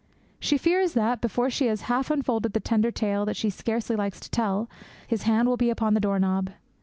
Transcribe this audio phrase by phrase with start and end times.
[0.39, 4.19] She fears that, before she has half unfolded the tender tale that she scarcely likes
[4.21, 4.67] to tell,
[5.05, 6.49] his hand will be upon the doorknob.